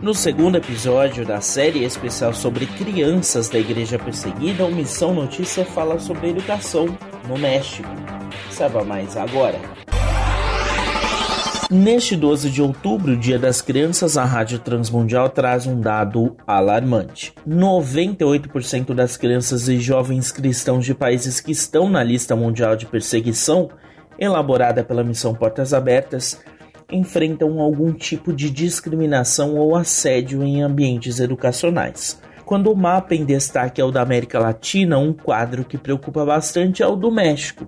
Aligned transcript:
No 0.00 0.14
segundo 0.14 0.58
episódio 0.58 1.24
da 1.24 1.40
série 1.40 1.82
especial 1.82 2.34
sobre 2.34 2.66
crianças 2.66 3.48
da 3.48 3.58
igreja 3.58 3.98
perseguida, 3.98 4.66
o 4.66 4.70
Missão 4.70 5.14
Notícia 5.14 5.64
fala 5.64 5.98
sobre 5.98 6.28
educação 6.28 6.86
no 7.26 7.38
México. 7.38 7.88
Saiba 8.50 8.84
mais 8.84 9.16
agora. 9.16 9.58
Neste 11.70 12.14
12 12.14 12.50
de 12.50 12.60
outubro, 12.60 13.16
Dia 13.16 13.38
das 13.38 13.62
Crianças, 13.62 14.18
a 14.18 14.24
Rádio 14.24 14.58
Transmundial 14.58 15.30
traz 15.30 15.66
um 15.66 15.80
dado 15.80 16.36
alarmante. 16.46 17.32
98% 17.48 18.92
das 18.94 19.16
crianças 19.16 19.66
e 19.66 19.80
jovens 19.80 20.30
cristãos 20.30 20.84
de 20.84 20.94
países 20.94 21.40
que 21.40 21.52
estão 21.52 21.88
na 21.88 22.04
lista 22.04 22.36
mundial 22.36 22.76
de 22.76 22.84
perseguição, 22.84 23.70
elaborada 24.18 24.84
pela 24.84 25.02
Missão 25.02 25.34
Portas 25.34 25.72
Abertas, 25.72 26.38
enfrentam 26.90 27.60
algum 27.60 27.92
tipo 27.92 28.32
de 28.32 28.48
discriminação 28.48 29.56
ou 29.56 29.74
assédio 29.74 30.42
em 30.42 30.62
ambientes 30.62 31.18
educacionais. 31.20 32.20
Quando 32.44 32.70
o 32.70 32.76
mapa 32.76 33.14
em 33.14 33.24
destaque 33.24 33.80
é 33.80 33.84
o 33.84 33.90
da 33.90 34.02
América 34.02 34.38
Latina, 34.38 34.98
um 34.98 35.12
quadro 35.12 35.64
que 35.64 35.76
preocupa 35.76 36.24
bastante 36.24 36.82
é 36.82 36.86
o 36.86 36.94
do 36.94 37.10
México, 37.10 37.66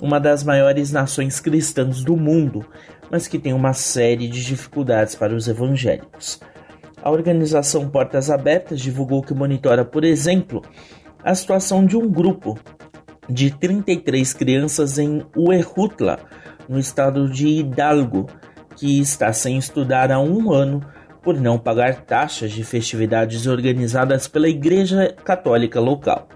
uma 0.00 0.18
das 0.18 0.42
maiores 0.42 0.90
nações 0.90 1.38
cristãs 1.38 2.02
do 2.02 2.16
mundo, 2.16 2.66
mas 3.08 3.28
que 3.28 3.38
tem 3.38 3.52
uma 3.52 3.72
série 3.72 4.28
de 4.28 4.44
dificuldades 4.44 5.14
para 5.14 5.34
os 5.34 5.46
evangélicos. 5.46 6.40
A 7.00 7.10
organização 7.10 7.88
Portas 7.88 8.28
Abertas 8.28 8.80
divulgou 8.80 9.22
que 9.22 9.32
monitora, 9.32 9.84
por 9.84 10.02
exemplo, 10.02 10.60
a 11.22 11.32
situação 11.32 11.86
de 11.86 11.96
um 11.96 12.10
grupo 12.10 12.58
de 13.28 13.52
33 13.52 14.32
crianças 14.32 14.98
em 14.98 15.24
Huejutla, 15.36 16.18
no 16.68 16.80
estado 16.80 17.28
de 17.30 17.46
Hidalgo, 17.46 18.26
que 18.76 19.00
está 19.00 19.32
sem 19.32 19.56
estudar 19.56 20.12
há 20.12 20.20
um 20.20 20.52
ano 20.52 20.80
por 21.22 21.40
não 21.40 21.58
pagar 21.58 22.02
taxas 22.02 22.52
de 22.52 22.62
festividades 22.62 23.46
organizadas 23.46 24.28
pela 24.28 24.48
Igreja 24.48 25.12
Católica 25.24 25.80
local. 25.80 26.28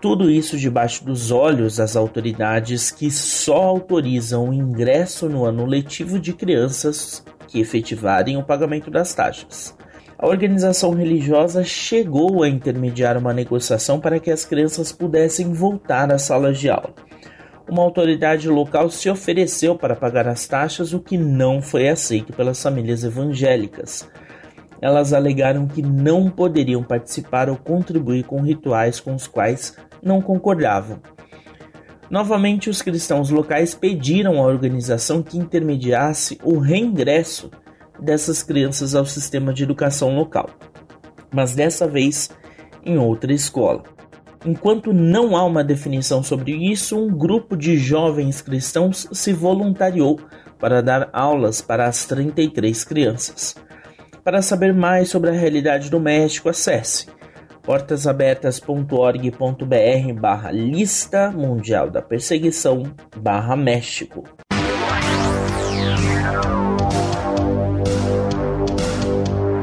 Tudo 0.00 0.30
isso 0.30 0.56
debaixo 0.56 1.04
dos 1.04 1.30
olhos 1.30 1.76
das 1.76 1.94
autoridades 1.94 2.90
que 2.90 3.10
só 3.10 3.62
autorizam 3.62 4.48
o 4.48 4.54
ingresso 4.54 5.28
no 5.28 5.44
ano 5.44 5.66
letivo 5.66 6.18
de 6.18 6.32
crianças 6.32 7.22
que 7.46 7.60
efetivarem 7.60 8.36
o 8.36 8.42
pagamento 8.42 8.90
das 8.90 9.14
taxas. 9.14 9.76
A 10.18 10.26
organização 10.26 10.92
religiosa 10.92 11.62
chegou 11.62 12.42
a 12.42 12.48
intermediar 12.48 13.18
uma 13.18 13.34
negociação 13.34 14.00
para 14.00 14.18
que 14.18 14.30
as 14.30 14.44
crianças 14.44 14.90
pudessem 14.90 15.52
voltar 15.52 16.10
às 16.12 16.22
salas 16.22 16.58
de 16.58 16.70
aula 16.70 16.94
uma 17.72 17.82
autoridade 17.82 18.50
local 18.50 18.90
se 18.90 19.08
ofereceu 19.08 19.74
para 19.74 19.96
pagar 19.96 20.28
as 20.28 20.46
taxas, 20.46 20.92
o 20.92 21.00
que 21.00 21.16
não 21.16 21.62
foi 21.62 21.88
aceito 21.88 22.30
pelas 22.30 22.62
famílias 22.62 23.02
evangélicas. 23.02 24.06
Elas 24.78 25.14
alegaram 25.14 25.66
que 25.66 25.80
não 25.80 26.28
poderiam 26.28 26.82
participar 26.82 27.48
ou 27.48 27.56
contribuir 27.56 28.24
com 28.24 28.42
rituais 28.42 29.00
com 29.00 29.14
os 29.14 29.26
quais 29.26 29.74
não 30.02 30.20
concordavam. 30.20 31.00
Novamente, 32.10 32.68
os 32.68 32.82
cristãos 32.82 33.30
locais 33.30 33.74
pediram 33.74 34.42
à 34.42 34.46
organização 34.46 35.22
que 35.22 35.38
intermediasse 35.38 36.38
o 36.44 36.58
reingresso 36.58 37.50
dessas 37.98 38.42
crianças 38.42 38.94
ao 38.94 39.06
sistema 39.06 39.50
de 39.50 39.62
educação 39.62 40.14
local, 40.14 40.50
mas 41.32 41.54
dessa 41.54 41.88
vez 41.88 42.28
em 42.84 42.98
outra 42.98 43.32
escola. 43.32 43.82
Enquanto 44.44 44.92
não 44.92 45.36
há 45.36 45.44
uma 45.44 45.62
definição 45.62 46.22
sobre 46.22 46.52
isso, 46.52 46.98
um 46.98 47.08
grupo 47.08 47.56
de 47.56 47.78
jovens 47.78 48.40
cristãos 48.40 49.08
se 49.12 49.32
voluntariou 49.32 50.18
para 50.58 50.82
dar 50.82 51.08
aulas 51.12 51.60
para 51.60 51.86
as 51.86 52.04
33 52.06 52.84
crianças. 52.84 53.54
Para 54.24 54.42
saber 54.42 54.72
mais 54.72 55.08
sobre 55.08 55.30
a 55.30 55.32
realidade 55.32 55.90
do 55.90 56.00
México, 56.00 56.48
acesse 56.48 57.06
portasabertas.org.br 57.62 60.20
barra 60.20 60.50
lista 60.50 61.30
mundial 61.30 61.90
da 61.90 62.02
perseguição 62.02 62.82
barra 63.16 63.56
México. 63.56 64.24